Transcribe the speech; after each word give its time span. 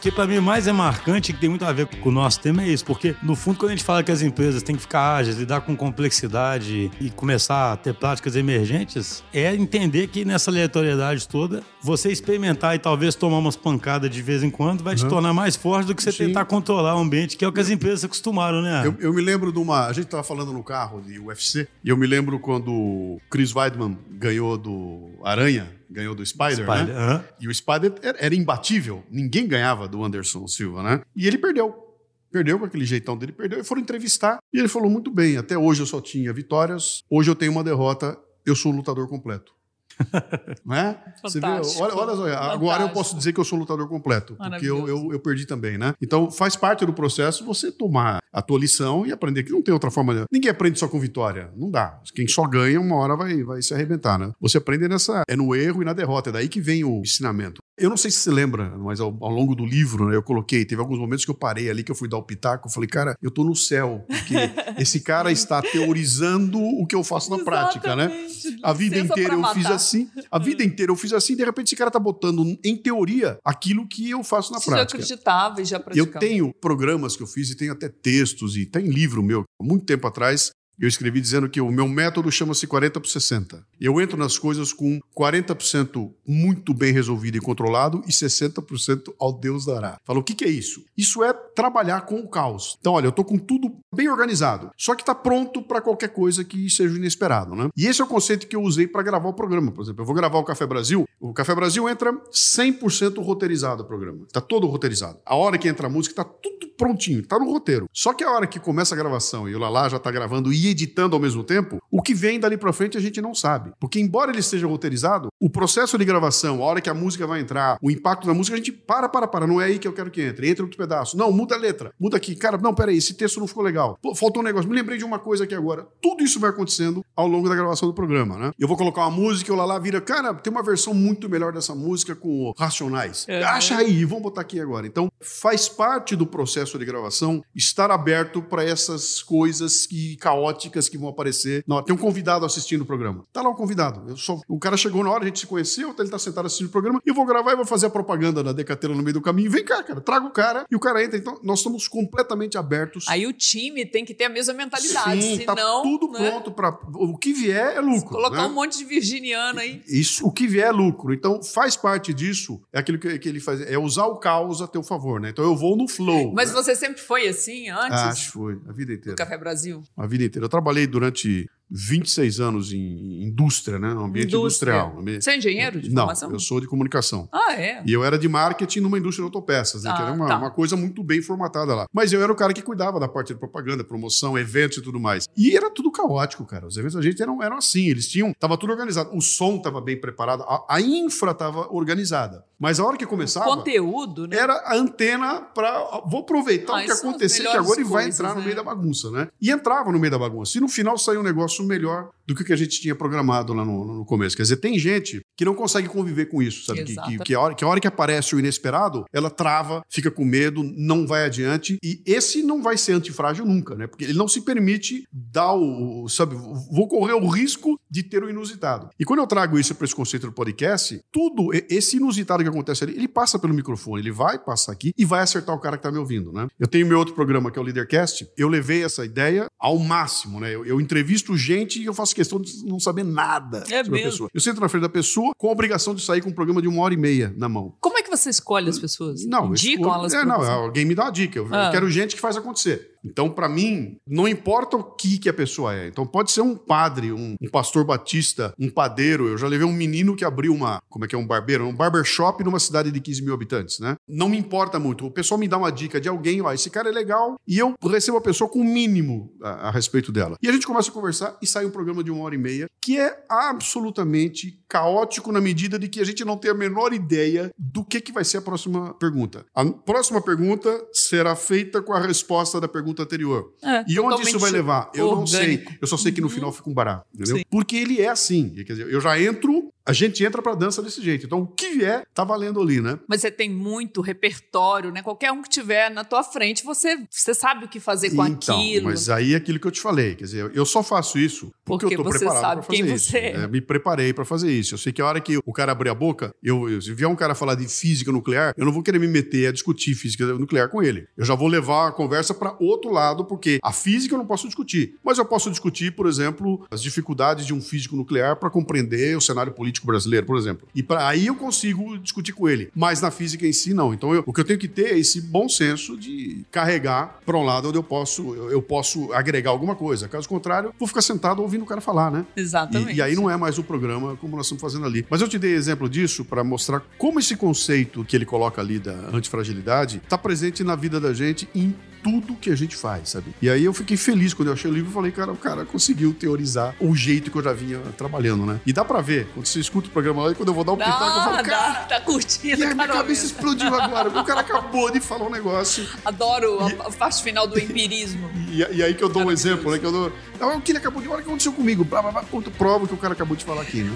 que 0.00 0.10
para 0.10 0.26
mim 0.26 0.40
mais 0.40 0.66
é 0.66 0.72
marcante, 0.72 1.32
que 1.32 1.40
tem 1.40 1.48
muito 1.48 1.64
a 1.64 1.72
ver 1.72 1.86
com 1.86 2.08
o 2.08 2.12
nosso 2.12 2.40
tema, 2.40 2.62
é 2.62 2.68
isso. 2.68 2.84
Porque, 2.84 3.14
no 3.22 3.36
fundo, 3.36 3.58
quando 3.58 3.72
a 3.72 3.74
gente 3.74 3.84
fala 3.84 4.02
que 4.02 4.10
as 4.10 4.22
empresas 4.22 4.62
têm 4.62 4.74
que 4.74 4.82
ficar 4.82 5.16
ágeis, 5.16 5.36
lidar 5.36 5.60
com 5.60 5.76
complexidade 5.76 6.90
e 7.00 7.10
começar 7.10 7.72
a 7.72 7.76
ter 7.76 7.94
práticas 7.94 8.36
emergentes, 8.36 9.22
é 9.32 9.54
entender 9.54 10.08
que 10.08 10.24
nessa 10.24 10.50
aleatoriedade 10.50 11.28
toda, 11.28 11.62
você 11.82 12.10
experimentar 12.10 12.74
e 12.74 12.78
talvez 12.78 13.14
tomar 13.14 13.38
umas 13.38 13.56
pancadas 13.56 14.10
de 14.10 14.22
vez 14.22 14.42
em 14.42 14.50
quando 14.50 14.82
vai 14.82 14.94
te 14.94 15.06
tornar 15.06 15.32
mais 15.32 15.56
forte 15.56 15.86
do 15.86 15.94
que 15.94 16.02
você 16.02 16.12
Sim. 16.12 16.26
tentar 16.28 16.44
controlar 16.44 16.96
o 16.96 16.98
ambiente, 16.98 17.36
que 17.36 17.44
é 17.44 17.48
o 17.48 17.52
que 17.52 17.60
as 17.60 17.70
empresas 17.70 18.04
acostumaram, 18.04 18.62
né? 18.62 18.82
Eu, 18.84 18.96
eu 19.00 19.12
me 19.12 19.20
lembro 19.20 19.52
de 19.52 19.58
uma. 19.58 19.86
A 19.86 19.92
gente 19.92 20.06
tava 20.06 20.22
falando 20.22 20.52
no 20.52 20.62
carro 20.62 21.00
de 21.00 21.18
UFC, 21.18 21.68
e 21.84 21.88
eu 21.88 21.96
me 21.96 22.06
lembro 22.06 22.38
quando 22.38 22.72
o 22.72 23.20
Chris 23.30 23.54
Weidman 23.54 23.96
ganhou 24.10 24.56
do 24.56 25.10
Aranha, 25.22 25.79
ganhou 25.90 26.14
do 26.14 26.24
Spider, 26.24 26.64
Spider, 26.64 26.86
né? 26.86 26.92
aham. 26.94 27.24
E 27.40 27.48
o 27.48 27.54
Spider 27.54 27.94
era, 28.02 28.18
era 28.18 28.34
imbatível. 28.34 29.04
Ninguém 29.10 29.46
ganhava 29.46 29.88
do 29.88 30.04
Anderson 30.04 30.46
Silva, 30.46 30.82
né? 30.82 31.02
E 31.14 31.26
ele 31.26 31.38
perdeu. 31.38 31.86
Perdeu 32.30 32.58
com 32.58 32.64
aquele 32.64 32.84
jeitão 32.84 33.16
dele, 33.16 33.32
perdeu. 33.32 33.58
E 33.58 33.64
foram 33.64 33.82
entrevistar. 33.82 34.38
E 34.52 34.58
ele 34.58 34.68
falou 34.68 34.88
muito 34.88 35.10
bem: 35.10 35.36
até 35.36 35.58
hoje 35.58 35.82
eu 35.82 35.86
só 35.86 36.00
tinha 36.00 36.32
vitórias, 36.32 37.02
hoje 37.10 37.28
eu 37.30 37.34
tenho 37.34 37.50
uma 37.50 37.64
derrota, 37.64 38.16
eu 38.46 38.54
sou 38.54 38.72
um 38.72 38.76
lutador 38.76 39.08
completo. 39.08 39.52
É? 40.70 40.96
Fantástico. 41.20 41.82
olha, 41.82 41.94
olha 41.96 42.38
agora 42.38 42.84
eu 42.84 42.90
posso 42.90 43.16
dizer 43.16 43.32
que 43.32 43.40
eu 43.40 43.44
sou 43.44 43.58
lutador 43.58 43.88
completo, 43.88 44.36
porque 44.36 44.66
eu, 44.66 44.86
eu, 44.86 45.12
eu 45.12 45.18
perdi 45.18 45.44
também, 45.44 45.76
né? 45.76 45.94
Então 46.00 46.30
faz 46.30 46.54
parte 46.54 46.86
do 46.86 46.92
processo 46.92 47.44
você 47.44 47.72
tomar 47.72 48.20
a 48.32 48.40
tua 48.40 48.58
lição 48.58 49.04
e 49.04 49.12
aprender 49.12 49.42
que 49.42 49.50
não 49.50 49.62
tem 49.62 49.74
outra 49.74 49.90
forma. 49.90 50.14
De... 50.14 50.24
Ninguém 50.30 50.50
aprende 50.50 50.78
só 50.78 50.86
com 50.86 51.00
vitória, 51.00 51.52
não 51.56 51.70
dá. 51.70 52.00
Quem 52.14 52.28
só 52.28 52.46
ganha, 52.46 52.80
uma 52.80 52.96
hora 52.96 53.16
vai, 53.16 53.42
vai 53.42 53.62
se 53.62 53.74
arrebentar, 53.74 54.18
né? 54.18 54.30
Você 54.40 54.58
aprende 54.58 54.86
nessa, 54.86 55.22
é 55.28 55.36
no 55.36 55.54
erro 55.54 55.82
e 55.82 55.84
na 55.84 55.92
derrota, 55.92 56.30
é 56.30 56.32
daí 56.32 56.48
que 56.48 56.60
vem 56.60 56.84
o 56.84 57.00
ensinamento. 57.00 57.60
Eu 57.80 57.90
não 57.90 57.96
sei 57.96 58.10
se 58.10 58.18
você 58.18 58.30
lembra, 58.30 58.76
mas 58.78 59.00
ao, 59.00 59.16
ao 59.20 59.30
longo 59.30 59.54
do 59.54 59.64
livro, 59.64 60.08
né, 60.08 60.14
eu 60.16 60.22
coloquei, 60.22 60.64
teve 60.64 60.80
alguns 60.80 60.98
momentos 60.98 61.24
que 61.24 61.30
eu 61.30 61.34
parei 61.34 61.70
ali, 61.70 61.82
que 61.82 61.90
eu 61.90 61.94
fui 61.94 62.08
dar 62.08 62.18
o 62.18 62.22
pitaco, 62.22 62.68
eu 62.68 62.72
falei, 62.72 62.88
cara, 62.88 63.16
eu 63.22 63.30
tô 63.30 63.42
no 63.42 63.56
céu, 63.56 64.04
porque 64.06 64.34
esse 64.80 65.00
cara 65.00 65.32
está 65.32 65.60
teorizando 65.62 66.58
o 66.60 66.86
que 66.86 66.94
eu 66.94 67.02
faço 67.02 67.30
na 67.30 67.42
prática, 67.42 67.96
né? 67.96 68.04
Exatamente. 68.04 68.60
A 68.62 68.72
vida 68.72 68.96
Licença 68.96 69.12
inteira 69.12 69.34
eu 69.34 69.44
fiz 69.54 69.66
assim, 69.66 70.08
a 70.30 70.38
vida 70.38 70.62
inteira 70.64 70.92
eu 70.92 70.96
fiz 70.96 71.12
assim, 71.12 71.34
de 71.36 71.44
repente 71.44 71.68
esse 71.68 71.76
cara 71.76 71.90
tá 71.90 71.98
botando 71.98 72.58
em 72.64 72.76
teoria 72.76 73.38
aquilo 73.44 73.86
que 73.88 74.10
eu 74.10 74.22
faço 74.22 74.52
na 74.52 74.58
Você 74.60 74.70
já 74.70 74.76
prática. 74.76 74.98
acreditava 74.98 75.60
e 75.60 75.64
já 75.64 75.76
Eu 75.78 75.82
praticava. 75.84 76.18
tenho 76.18 76.52
programas 76.60 77.16
que 77.16 77.22
eu 77.22 77.26
fiz 77.26 77.50
e 77.50 77.56
tenho 77.56 77.72
até 77.72 77.88
textos 77.88 78.56
e 78.56 78.66
tem 78.66 78.86
livro 78.88 79.22
meu, 79.22 79.44
há 79.60 79.64
muito 79.64 79.84
tempo 79.84 80.06
atrás, 80.06 80.50
eu 80.80 80.88
escrevi 80.88 81.20
dizendo 81.20 81.48
que 81.48 81.60
o 81.60 81.70
meu 81.70 81.86
método 81.86 82.32
chama-se 82.32 82.66
40 82.66 82.98
por 83.00 83.08
60. 83.08 83.64
Eu 83.78 84.00
entro 84.00 84.16
nas 84.16 84.38
coisas 84.38 84.72
com 84.72 84.98
40% 85.14 86.10
muito 86.26 86.72
bem 86.72 86.92
resolvido 86.92 87.36
e 87.36 87.40
controlado 87.40 88.02
e 88.06 88.10
60% 88.10 89.14
ao 89.18 89.32
Deus 89.32 89.66
dará. 89.66 89.98
Fala, 90.04 90.18
o 90.18 90.22
que, 90.22 90.34
que 90.34 90.44
é 90.44 90.48
isso? 90.48 90.82
Isso 90.96 91.22
é 91.22 91.32
trabalhar 91.32 92.02
com 92.02 92.20
o 92.20 92.28
caos. 92.28 92.78
Então, 92.80 92.94
olha, 92.94 93.06
eu 93.06 93.12
tô 93.12 93.24
com 93.24 93.38
tudo 93.38 93.76
bem 93.94 94.08
organizado, 94.08 94.70
só 94.76 94.94
que 94.94 95.04
tá 95.04 95.14
pronto 95.14 95.62
para 95.62 95.80
qualquer 95.80 96.08
coisa 96.08 96.42
que 96.44 96.70
seja 96.70 96.96
inesperado, 96.96 97.54
né? 97.54 97.68
E 97.76 97.86
esse 97.86 98.00
é 98.00 98.04
o 98.04 98.08
conceito 98.08 98.46
que 98.46 98.56
eu 98.56 98.62
usei 98.62 98.86
para 98.86 99.02
gravar 99.02 99.28
o 99.28 99.34
programa, 99.34 99.70
por 99.70 99.82
exemplo. 99.82 100.02
Eu 100.02 100.06
vou 100.06 100.14
gravar 100.14 100.38
o 100.38 100.44
Café 100.44 100.66
Brasil, 100.66 101.04
o 101.20 101.34
Café 101.34 101.54
Brasil 101.54 101.88
entra 101.88 102.12
100% 102.12 103.22
roteirizado 103.22 103.82
o 103.82 103.86
programa. 103.86 104.26
Tá 104.32 104.40
todo 104.40 104.66
roteirizado. 104.66 105.18
A 105.26 105.34
hora 105.34 105.58
que 105.58 105.68
entra 105.68 105.86
a 105.86 105.90
música 105.90 106.14
tá 106.14 106.24
tudo 106.24 106.59
prontinho, 106.80 107.22
tá 107.22 107.38
no 107.38 107.44
roteiro. 107.44 107.86
Só 107.92 108.14
que 108.14 108.24
a 108.24 108.30
hora 108.30 108.46
que 108.46 108.58
começa 108.58 108.94
a 108.94 108.98
gravação 108.98 109.46
e 109.46 109.54
o 109.54 109.58
Lala 109.58 109.90
já 109.90 109.98
tá 109.98 110.10
gravando 110.10 110.50
e 110.50 110.68
editando 110.68 111.14
ao 111.14 111.20
mesmo 111.20 111.44
tempo, 111.44 111.78
o 111.90 112.00
que 112.00 112.14
vem 112.14 112.40
dali 112.40 112.56
pra 112.56 112.72
frente 112.72 112.96
a 112.96 113.00
gente 113.00 113.20
não 113.20 113.34
sabe. 113.34 113.72
Porque 113.78 114.00
embora 114.00 114.30
ele 114.30 114.40
esteja 114.40 114.66
roteirizado, 114.66 115.28
o 115.38 115.50
processo 115.50 115.98
de 115.98 116.04
gravação, 116.06 116.62
a 116.62 116.64
hora 116.64 116.80
que 116.80 116.88
a 116.88 116.94
música 116.94 117.26
vai 117.26 117.40
entrar, 117.40 117.76
o 117.82 117.90
impacto 117.90 118.26
da 118.26 118.32
música, 118.32 118.54
a 118.54 118.58
gente 118.58 118.72
para, 118.72 119.10
para, 119.10 119.28
para, 119.28 119.46
não 119.46 119.60
é 119.60 119.66
aí 119.66 119.78
que 119.78 119.86
eu 119.86 119.92
quero 119.92 120.10
que 120.10 120.22
entre. 120.22 120.48
Entra 120.48 120.64
outro 120.64 120.78
pedaço. 120.78 121.18
Não, 121.18 121.30
muda 121.30 121.54
a 121.54 121.58
letra. 121.58 121.92
Muda 122.00 122.16
aqui. 122.16 122.34
Cara, 122.34 122.56
não, 122.56 122.72
peraí, 122.72 122.96
esse 122.96 123.12
texto 123.12 123.38
não 123.38 123.46
ficou 123.46 123.62
legal. 123.62 123.98
Pô, 124.00 124.14
faltou 124.14 124.42
um 124.42 124.44
negócio. 124.44 124.68
Me 124.70 124.74
lembrei 124.74 124.96
de 124.96 125.04
uma 125.04 125.18
coisa 125.18 125.44
aqui 125.44 125.54
agora. 125.54 125.86
Tudo 126.00 126.24
isso 126.24 126.40
vai 126.40 126.48
acontecendo 126.48 127.04
ao 127.14 127.26
longo 127.26 127.46
da 127.46 127.54
gravação 127.54 127.88
do 127.88 127.94
programa, 127.94 128.38
né? 128.38 128.52
Eu 128.58 128.66
vou 128.66 128.76
colocar 128.76 129.02
uma 129.02 129.10
música 129.10 129.50
e 129.50 129.54
o 129.54 129.56
Lala 129.56 129.78
vira, 129.78 130.00
cara, 130.00 130.32
tem 130.32 130.50
uma 130.50 130.62
versão 130.62 130.94
muito 130.94 131.28
melhor 131.28 131.52
dessa 131.52 131.74
música 131.74 132.14
com 132.14 132.54
Racionais. 132.56 133.26
Uhum. 133.28 133.46
Acha 133.46 133.76
aí, 133.76 134.04
vamos 134.06 134.22
botar 134.22 134.40
aqui 134.40 134.58
agora. 134.58 134.86
Então, 134.86 135.10
faz 135.20 135.68
parte 135.68 136.16
do 136.16 136.26
processo 136.26 136.69
de 136.78 136.84
gravação 136.84 137.42
estar 137.54 137.90
aberto 137.90 138.42
para 138.42 138.64
essas 138.64 139.22
coisas 139.22 139.86
que, 139.86 140.16
caóticas 140.16 140.88
que 140.88 140.98
vão 140.98 141.08
aparecer. 141.08 141.64
Não, 141.66 141.82
tem 141.82 141.94
um 141.94 141.98
convidado 141.98 142.44
assistindo 142.44 142.82
o 142.82 142.86
programa. 142.86 143.24
Tá 143.32 143.42
lá 143.42 143.50
um 143.50 143.54
convidado. 143.54 144.08
Eu 144.08 144.16
só, 144.16 144.40
o 144.48 144.58
cara 144.58 144.76
chegou 144.76 145.02
na 145.04 145.10
hora, 145.10 145.24
a 145.24 145.26
gente 145.26 145.40
se 145.40 145.46
conheceu, 145.46 145.94
ele 145.98 146.08
tá 146.08 146.18
sentado 146.18 146.46
assistindo 146.46 146.68
o 146.68 146.70
programa, 146.70 147.00
e 147.04 147.10
eu 147.10 147.14
vou 147.14 147.26
gravar 147.26 147.52
e 147.52 147.56
vou 147.56 147.64
fazer 147.64 147.86
a 147.86 147.90
propaganda 147.90 148.42
da 148.42 148.52
Decatela 148.52 148.94
no 148.94 149.02
meio 149.02 149.14
do 149.14 149.20
caminho. 149.20 149.50
Vem 149.50 149.64
cá, 149.64 149.82
cara, 149.82 150.00
traga 150.00 150.26
o 150.26 150.30
cara 150.30 150.66
e 150.70 150.76
o 150.76 150.80
cara 150.80 151.02
entra. 151.02 151.18
Então, 151.18 151.38
nós 151.42 151.60
estamos 151.60 151.88
completamente 151.88 152.56
abertos. 152.56 153.06
Aí 153.08 153.26
o 153.26 153.32
time 153.32 153.84
tem 153.84 154.04
que 154.04 154.14
ter 154.14 154.24
a 154.24 154.28
mesma 154.28 154.54
mentalidade, 154.54 155.22
Sim, 155.22 155.38
tá 155.44 155.54
senão... 155.54 155.82
tudo 155.82 156.08
né? 156.12 156.30
pronto 156.30 156.50
para 156.50 156.78
o 156.94 157.16
que 157.16 157.32
vier 157.32 157.76
é 157.76 157.80
lucro. 157.80 158.10
Colocar 158.10 158.42
né? 158.42 158.48
um 158.48 158.54
monte 158.54 158.78
de 158.78 158.84
virginiano 158.84 159.60
aí. 159.60 159.82
Isso, 159.86 160.26
o 160.26 160.32
que 160.32 160.46
vier 160.46 160.68
é 160.68 160.70
lucro. 160.70 161.12
Então, 161.12 161.42
faz 161.42 161.76
parte 161.76 162.12
disso, 162.12 162.60
é 162.72 162.78
aquilo 162.78 162.98
que, 162.98 163.18
que 163.18 163.28
ele 163.28 163.40
faz, 163.40 163.60
é 163.60 163.78
usar 163.78 164.06
o 164.06 164.16
caos 164.16 164.62
a 164.62 164.66
teu 164.66 164.82
favor, 164.82 165.20
né? 165.20 165.30
Então, 165.30 165.44
eu 165.44 165.56
vou 165.56 165.76
no 165.76 165.88
flow. 165.88 166.32
Mas 166.34 166.49
né? 166.52 166.62
você 166.62 166.74
sempre 166.74 167.00
foi 167.00 167.28
assim, 167.28 167.68
antes 167.68 167.98
Acho 167.98 168.26
que 168.26 168.32
foi, 168.32 168.60
a 168.68 168.72
vida 168.72 168.92
do 168.92 168.98
inteira. 168.98 169.16
Café 169.16 169.38
Brasil? 169.38 169.82
A 169.96 170.06
vida 170.06 170.24
inteira. 170.24 170.44
Eu 170.44 170.48
trabalhei 170.48 170.86
durante 170.86 171.48
26 171.70 172.40
anos 172.40 172.72
em 172.72 173.24
indústria, 173.24 173.78
né? 173.78 173.94
No 173.94 174.04
ambiente 174.04 174.28
Indústria. 174.34 174.72
industrial. 174.72 175.00
Ambiente- 175.00 175.24
Você 175.24 175.30
é 175.30 175.36
engenheiro 175.38 175.80
de 175.80 175.88
Não, 175.90 176.02
formação? 176.02 176.30
eu 176.32 176.38
sou 176.40 176.60
de 176.60 176.66
comunicação. 176.66 177.28
Ah, 177.32 177.54
é? 177.54 177.82
E 177.86 177.92
eu 177.92 178.04
era 178.04 178.18
de 178.18 178.28
marketing 178.28 178.80
numa 178.80 178.98
indústria 178.98 179.22
de 179.22 179.26
autopeças, 179.34 179.84
né? 179.84 179.92
que 179.94 180.02
Ah, 180.02 180.06
era 180.06 180.12
uma, 180.12 180.26
tá. 180.26 180.36
uma 180.38 180.50
coisa 180.50 180.76
muito 180.76 181.02
bem 181.02 181.22
formatada 181.22 181.74
lá. 181.74 181.86
Mas 181.92 182.12
eu 182.12 182.22
era 182.22 182.32
o 182.32 182.34
cara 182.36 182.52
que 182.52 182.62
cuidava 182.62 182.98
da 182.98 183.08
parte 183.08 183.28
de 183.32 183.38
propaganda, 183.38 183.84
promoção, 183.84 184.38
eventos 184.38 184.78
e 184.78 184.82
tudo 184.82 184.98
mais. 184.98 185.26
E 185.36 185.56
era 185.56 185.70
tudo 185.70 185.90
caótico, 185.92 186.44
cara. 186.44 186.66
Os 186.66 186.76
eventos 186.76 186.94
da 186.96 187.02
gente 187.02 187.22
eram, 187.22 187.42
eram 187.42 187.56
assim, 187.56 187.86
eles 187.88 188.08
tinham. 188.08 188.32
Tava 188.38 188.56
tudo 188.58 188.70
organizado. 188.72 189.10
O 189.16 189.20
som 189.20 189.58
tava 189.58 189.80
bem 189.80 190.00
preparado, 190.00 190.42
a, 190.42 190.64
a 190.68 190.80
infra 190.80 191.32
tava 191.34 191.68
organizada. 191.72 192.44
Mas 192.58 192.78
a 192.78 192.84
hora 192.84 192.96
que 192.96 193.06
começava. 193.06 193.46
Conteúdo, 193.46 194.26
né? 194.26 194.36
Era 194.36 194.52
a 194.66 194.76
antena 194.76 195.40
para. 195.40 196.02
Vou 196.06 196.20
aproveitar 196.20 196.74
Ah, 196.74 196.82
o 196.82 196.84
que 196.84 196.90
acontecer, 196.90 197.38
que 197.38 197.48
melhores 197.48 197.66
agora 197.66 197.80
e 197.80 197.84
vai 197.84 198.06
entrar 198.08 198.30
no 198.34 198.40
né? 198.40 198.44
meio 198.44 198.56
da 198.56 198.62
bagunça, 198.62 199.10
né? 199.10 199.28
E 199.40 199.50
entrava 199.50 199.90
no 199.90 199.98
meio 199.98 200.10
da 200.10 200.18
bagunça. 200.18 200.58
E 200.58 200.60
no 200.60 200.68
final 200.68 200.98
saiu 200.98 201.20
um 201.20 201.22
negócio 201.22 201.59
melhor 201.64 202.10
do 202.30 202.34
que 202.34 202.42
o 202.42 202.44
que 202.44 202.52
a 202.52 202.56
gente 202.56 202.80
tinha 202.80 202.94
programado 202.94 203.52
lá 203.52 203.64
no, 203.64 203.98
no 203.98 204.04
começo. 204.04 204.36
Quer 204.36 204.44
dizer, 204.44 204.56
tem 204.56 204.78
gente 204.78 205.20
que 205.36 205.44
não 205.44 205.54
consegue 205.54 205.88
conviver 205.88 206.26
com 206.26 206.40
isso, 206.40 206.64
sabe? 206.64 206.84
Que, 206.84 206.94
que, 206.94 207.18
que 207.18 207.34
a 207.34 207.40
hora, 207.40 207.54
que 207.54 207.64
a 207.64 207.68
hora 207.68 207.80
que 207.80 207.88
aparece 207.88 208.34
o 208.34 208.38
inesperado, 208.38 209.04
ela 209.12 209.28
trava, 209.28 209.82
fica 209.88 210.10
com 210.10 210.24
medo, 210.24 210.62
não 210.62 211.06
vai 211.06 211.24
adiante. 211.24 211.78
E 211.82 212.02
esse 212.06 212.42
não 212.42 212.62
vai 212.62 212.76
ser 212.76 212.92
antifrágil 212.92 213.44
nunca, 213.44 213.74
né? 213.74 213.86
Porque 213.86 214.04
ele 214.04 214.12
não 214.12 214.28
se 214.28 214.42
permite 214.42 215.04
dar 215.12 215.54
o. 215.54 216.08
Sabe? 216.08 216.36
Vou 216.70 216.86
correr 216.86 217.14
o 217.14 217.26
risco 217.26 217.78
de 217.90 218.02
ter 218.02 218.22
o 218.22 218.30
inusitado. 218.30 218.90
E 218.98 219.04
quando 219.04 219.20
eu 219.20 219.26
trago 219.26 219.58
isso 219.58 219.74
para 219.74 219.84
esse 219.84 219.94
conceito 219.94 220.26
do 220.26 220.32
podcast, 220.32 221.00
tudo, 221.10 221.50
esse 221.68 221.96
inusitado 221.96 222.42
que 222.44 222.48
acontece 222.48 222.84
ali, 222.84 222.94
ele 222.94 223.08
passa 223.08 223.38
pelo 223.38 223.52
microfone, 223.52 224.02
ele 224.02 224.12
vai 224.12 224.38
passar 224.38 224.72
aqui 224.72 224.92
e 224.96 225.04
vai 225.04 225.22
acertar 225.22 225.54
o 225.54 225.60
cara 225.60 225.76
que 225.76 225.82
tá 225.82 225.90
me 225.90 225.98
ouvindo, 225.98 226.32
né? 226.32 226.46
Eu 226.58 226.68
tenho 226.68 226.86
meu 226.86 226.98
outro 226.98 227.14
programa 227.14 227.50
que 227.50 227.58
é 227.58 227.62
o 227.62 227.64
Leadercast, 227.64 228.28
eu 228.36 228.48
levei 228.48 228.84
essa 228.84 229.04
ideia 229.04 229.46
ao 229.58 229.78
máximo, 229.78 230.38
né? 230.38 230.54
Eu, 230.54 230.64
eu 230.64 230.80
entrevisto 230.80 231.36
gente 231.36 231.49
e 231.80 231.84
eu 231.84 231.94
faço 231.94 232.14
questão 232.14 232.40
de 232.40 232.64
não 232.64 232.78
saber 232.80 233.04
nada 233.04 233.58
É 233.70 233.82
sobre 233.84 233.88
a 233.88 233.90
mesmo? 233.90 234.10
pessoa. 234.10 234.30
Eu 234.32 234.40
sento 234.40 234.60
na 234.60 234.68
frente 234.68 234.82
da 234.82 234.88
pessoa 234.88 235.32
com 235.36 235.48
a 235.48 235.52
obrigação 235.52 235.94
de 235.94 236.02
sair 236.02 236.20
com 236.20 236.30
um 236.30 236.34
programa 236.34 236.60
de 236.62 236.68
uma 236.68 236.82
hora 236.82 236.94
e 236.94 236.96
meia 236.96 237.32
na 237.36 237.48
mão. 237.48 237.74
Como 237.80 237.98
é 237.98 238.02
que 238.02 238.10
você 238.10 238.30
escolhe 238.30 238.68
as 238.68 238.78
pessoas? 238.78 239.24
Não, 239.26 239.44
eu 239.46 239.50
Indicam 239.50 239.80
escolho- 239.82 239.94
elas 240.00 240.14
é, 240.14 240.24
não, 240.24 240.42
alguém 240.42 240.84
me 240.84 240.94
dá 240.94 241.04
uma 241.04 241.10
dica. 241.12 241.38
Eu, 241.38 241.46
eu 241.46 241.54
Ah. 241.54 241.70
quero 241.70 241.90
gente 241.90 242.14
que 242.14 242.20
faz 242.20 242.36
acontecer. 242.36 242.89
Então, 243.04 243.30
pra 243.30 243.48
mim, 243.48 243.96
não 244.06 244.28
importa 244.28 244.76
o 244.76 244.84
que, 244.84 245.18
que 245.18 245.28
a 245.28 245.34
pessoa 245.34 245.74
é. 245.74 245.88
Então, 245.88 246.06
pode 246.06 246.30
ser 246.30 246.42
um 246.42 246.56
padre, 246.56 247.12
um, 247.12 247.36
um 247.40 247.48
pastor 247.48 247.84
batista, 247.84 248.54
um 248.58 248.68
padeiro. 248.68 249.28
Eu 249.28 249.38
já 249.38 249.48
levei 249.48 249.66
um 249.66 249.72
menino 249.72 250.14
que 250.16 250.24
abriu 250.24 250.54
uma, 250.54 250.82
como 250.88 251.04
é 251.04 251.08
que 251.08 251.14
é, 251.14 251.18
um 251.18 251.26
barbeiro, 251.26 251.66
um 251.66 251.74
barbershop 251.74 252.42
numa 252.44 252.58
cidade 252.58 252.90
de 252.90 253.00
15 253.00 253.22
mil 253.22 253.34
habitantes, 253.34 253.78
né? 253.78 253.96
Não 254.08 254.28
me 254.28 254.38
importa 254.38 254.78
muito. 254.78 255.06
O 255.06 255.10
pessoal 255.10 255.38
me 255.38 255.48
dá 255.48 255.56
uma 255.56 255.72
dica 255.72 256.00
de 256.00 256.08
alguém, 256.08 256.40
ó, 256.42 256.52
esse 256.52 256.70
cara 256.70 256.88
é 256.88 256.92
legal, 256.92 257.36
e 257.46 257.58
eu 257.58 257.74
recebo 257.82 258.18
a 258.18 258.20
pessoa 258.20 258.48
com 258.48 258.60
o 258.60 258.64
mínimo 258.64 259.32
a, 259.42 259.68
a 259.68 259.70
respeito 259.70 260.12
dela. 260.12 260.36
E 260.42 260.48
a 260.48 260.52
gente 260.52 260.66
começa 260.66 260.90
a 260.90 260.94
conversar 260.94 261.36
e 261.40 261.46
sai 261.46 261.64
um 261.64 261.70
programa 261.70 262.04
de 262.04 262.10
uma 262.10 262.24
hora 262.24 262.34
e 262.34 262.38
meia 262.38 262.68
que 262.82 262.98
é 262.98 263.24
absolutamente 263.28 264.60
caótico 264.68 265.32
na 265.32 265.40
medida 265.40 265.78
de 265.78 265.88
que 265.88 266.00
a 266.00 266.04
gente 266.04 266.24
não 266.24 266.36
tem 266.36 266.50
a 266.50 266.54
menor 266.54 266.92
ideia 266.92 267.50
do 267.58 267.84
que, 267.84 268.00
que 268.00 268.12
vai 268.12 268.24
ser 268.24 268.38
a 268.38 268.42
próxima 268.42 268.94
pergunta. 268.94 269.44
A 269.54 269.64
próxima 269.64 270.20
pergunta 270.20 270.70
será 270.92 271.36
feita 271.36 271.82
com 271.82 271.92
a 271.92 272.00
resposta 272.00 272.60
da 272.60 272.68
pergunta 272.68 272.89
anterior. 272.98 273.52
É, 273.62 273.84
E 273.86 274.00
onde 274.00 274.22
isso 274.22 274.38
vai 274.38 274.50
levar? 274.50 274.90
Eu 274.94 275.14
não 275.16 275.26
sei. 275.26 275.64
Eu 275.80 275.86
só 275.86 275.96
sei 275.96 276.12
que 276.12 276.20
no 276.20 276.28
final 276.28 276.52
fica 276.52 276.68
um 276.68 276.74
barato, 276.74 277.06
entendeu? 277.14 277.36
Sim. 277.36 277.42
Porque 277.50 277.76
ele 277.76 278.00
é 278.00 278.08
assim. 278.08 278.50
Quer 278.50 278.64
dizer, 278.64 278.90
eu 278.90 279.00
já 279.00 279.20
entro 279.20 279.69
A 279.84 279.92
gente 279.92 280.24
entra 280.24 280.42
pra 280.42 280.54
dança 280.54 280.82
desse 280.82 281.02
jeito. 281.02 281.26
Então, 281.26 281.42
o 281.42 281.46
que 281.46 281.70
vier, 281.70 282.06
tá 282.14 282.24
valendo 282.24 282.60
ali, 282.60 282.80
né? 282.80 282.98
Mas 283.08 283.22
você 283.22 283.30
tem 283.30 283.50
muito 283.50 284.00
repertório, 284.00 284.90
né? 284.90 285.02
Qualquer 285.02 285.32
um 285.32 285.42
que 285.42 285.48
tiver 285.48 285.90
na 285.90 286.04
tua 286.04 286.22
frente, 286.22 286.64
você, 286.64 286.98
você 287.10 287.34
sabe 287.34 287.64
o 287.64 287.68
que 287.68 287.80
fazer 287.80 288.10
com 288.10 288.26
então, 288.26 288.56
aquilo. 288.56 288.86
Mas 288.86 289.08
aí 289.08 289.34
é 289.34 289.36
aquilo 289.36 289.58
que 289.58 289.66
eu 289.66 289.70
te 289.70 289.80
falei. 289.80 290.14
Quer 290.14 290.24
dizer, 290.24 290.50
eu 290.54 290.64
só 290.64 290.82
faço 290.82 291.18
isso 291.18 291.50
porque, 291.64 291.86
Porque 291.86 291.94
eu 291.94 292.04
tô 292.04 292.12
você 292.12 292.18
preparado 292.20 292.58
pra 292.58 292.62
fazer 292.62 292.82
quem 292.82 292.94
isso. 292.94 293.10
você 293.10 293.18
é. 293.18 293.30
É, 293.32 293.48
me 293.48 293.60
preparei 293.60 294.12
pra 294.12 294.24
fazer 294.24 294.52
isso. 294.52 294.74
Eu 294.74 294.78
sei 294.78 294.92
que 294.92 295.00
a 295.00 295.06
hora 295.06 295.20
que 295.20 295.38
o 295.38 295.52
cara 295.52 295.72
abrir 295.72 295.90
a 295.90 295.94
boca, 295.94 296.34
eu, 296.42 296.80
se 296.80 296.92
vier 296.92 297.08
um 297.08 297.16
cara 297.16 297.34
falar 297.34 297.54
de 297.54 297.66
física 297.68 298.12
nuclear, 298.12 298.54
eu 298.56 298.64
não 298.64 298.72
vou 298.72 298.82
querer 298.82 298.98
me 298.98 299.08
meter 299.08 299.48
a 299.48 299.52
discutir 299.52 299.94
física 299.94 300.26
nuclear 300.34 300.68
com 300.68 300.82
ele. 300.82 301.06
Eu 301.16 301.24
já 301.24 301.34
vou 301.34 301.48
levar 301.48 301.88
a 301.88 301.92
conversa 301.92 302.34
pra 302.34 302.56
outro 302.60 302.90
lado, 302.90 303.24
porque 303.24 303.58
a 303.62 303.72
física 303.72 304.14
eu 304.14 304.18
não 304.18 304.26
posso 304.26 304.46
discutir. 304.46 304.96
Mas 305.04 305.18
eu 305.18 305.24
posso 305.24 305.50
discutir, 305.50 305.92
por 305.92 306.06
exemplo, 306.06 306.66
as 306.70 306.82
dificuldades 306.82 307.46
de 307.46 307.54
um 307.54 307.60
físico 307.60 307.96
nuclear 307.96 308.36
para 308.36 308.50
compreender 308.50 309.16
o 309.16 309.20
cenário 309.20 309.52
político 309.52 309.69
brasileiro, 309.86 310.26
por 310.26 310.36
exemplo. 310.38 310.66
E 310.74 310.82
pra, 310.82 311.06
aí 311.08 311.26
eu 311.26 311.34
consigo 311.34 311.98
discutir 311.98 312.32
com 312.32 312.48
ele. 312.48 312.70
Mas 312.74 313.00
na 313.00 313.10
física 313.10 313.46
em 313.46 313.52
si, 313.52 313.72
não. 313.74 313.92
Então 313.94 314.14
eu- 314.14 314.22
o 314.26 314.32
que 314.32 314.40
eu 314.40 314.44
tenho 314.44 314.58
que 314.58 314.68
ter 314.68 314.92
é 314.94 314.98
esse 314.98 315.20
bom 315.20 315.48
senso 315.48 315.96
de 315.96 316.44
carregar 316.50 317.18
para 317.24 317.36
um 317.36 317.44
lado 317.44 317.68
onde 317.68 317.78
eu 317.78 317.82
posso, 317.82 318.34
eu, 318.34 318.50
eu 318.50 318.62
posso 318.62 319.12
agregar 319.12 319.50
alguma 319.50 319.74
coisa. 319.74 320.08
Caso 320.08 320.28
contrário, 320.28 320.72
vou 320.78 320.86
ficar 320.88 321.02
sentado 321.02 321.40
ouvindo 321.42 321.62
o 321.62 321.66
cara 321.66 321.80
falar, 321.80 322.10
né? 322.10 322.26
Exatamente. 322.36 322.92
E, 322.92 322.96
e 322.96 323.02
aí 323.02 323.14
não 323.14 323.30
é 323.30 323.36
mais 323.36 323.58
o 323.58 323.62
programa 323.62 324.16
como 324.16 324.36
nós 324.36 324.46
estamos 324.46 324.60
fazendo 324.60 324.84
ali. 324.86 325.06
Mas 325.08 325.20
eu 325.20 325.28
te 325.28 325.38
dei 325.38 325.52
exemplo 325.54 325.88
disso 325.88 326.24
para 326.24 326.42
mostrar 326.44 326.82
como 326.98 327.18
esse 327.18 327.36
conceito 327.36 328.04
que 328.04 328.16
ele 328.16 328.24
coloca 328.24 328.60
ali 328.60 328.78
da 328.78 328.92
antifragilidade 329.12 329.98
está 330.02 330.18
presente 330.18 330.62
na 330.64 330.74
vida 330.76 331.00
da 331.00 331.12
gente 331.12 331.48
em 331.54 331.74
tudo 332.02 332.34
que 332.34 332.50
a 332.50 332.56
gente 332.56 332.74
faz, 332.76 333.10
sabe? 333.10 333.34
E 333.42 333.48
aí 333.50 333.64
eu 333.64 333.72
fiquei 333.72 333.96
feliz 333.96 334.32
quando 334.34 334.48
eu 334.48 334.54
achei 334.54 334.70
o 334.70 334.74
livro 334.74 334.90
e 334.90 334.94
falei, 334.94 335.12
cara, 335.12 335.32
o 335.32 335.36
cara 335.36 335.64
conseguiu 335.64 336.12
teorizar 336.14 336.74
o 336.80 336.94
jeito 336.94 337.30
que 337.30 337.36
eu 337.38 337.42
já 337.42 337.52
vinha 337.52 337.78
trabalhando, 337.96 338.46
né? 338.46 338.60
E 338.66 338.72
dá 338.72 338.84
pra 338.84 339.00
ver, 339.00 339.28
quando 339.34 339.46
você 339.46 339.60
escuta 339.60 339.88
o 339.88 339.90
programa 339.90 340.24
lá, 340.24 340.32
e 340.32 340.34
quando 340.34 340.48
eu 340.48 340.54
vou 340.54 340.64
dar 340.64 340.72
o 340.72 340.76
pitaco, 340.76 341.02
eu 341.02 341.08
Ah, 341.08 341.24
falo, 341.24 341.36
cara, 341.44 341.70
dá, 341.72 341.80
tá 341.84 342.00
curtindo, 342.00 342.60
e 342.60 342.64
aí 342.64 342.74
minha 342.74 342.88
cabeça 342.88 343.26
explodiu 343.26 343.74
agora, 343.74 344.08
o 344.08 344.24
cara 344.24 344.40
acabou 344.40 344.90
de 344.90 345.00
falar 345.00 345.26
um 345.26 345.30
negócio. 345.30 345.86
Adoro 346.04 346.60
a- 346.60 346.86
a 346.88 346.92
parte 346.92 347.22
final 347.22 347.46
do 347.46 347.58
empirismo. 347.58 348.30
E, 348.50 348.58
e 348.58 348.82
aí 348.82 348.94
que 348.94 349.02
eu 349.04 349.08
dou 349.08 349.24
um 349.24 349.30
exemplo, 349.30 349.70
né? 349.70 349.78
Que 349.78 349.84
eu 349.86 349.92
dou. 349.92 350.12
Ah, 350.40 350.46
o 350.56 350.60
que 350.60 350.72
ele 350.72 350.78
acabou 350.78 351.00
de. 351.02 351.08
Olha 351.08 351.18
o 351.18 351.22
que 351.22 351.28
aconteceu 351.28 351.52
comigo. 351.52 351.84
Blá, 351.84 352.00
blá, 352.02 352.10
blá, 352.10 352.24
prova 352.58 352.86
que 352.86 352.94
o 352.94 352.96
cara 352.96 353.12
acabou 353.14 353.36
de 353.36 353.44
falar 353.44 353.62
aqui, 353.62 353.82
né? 353.82 353.92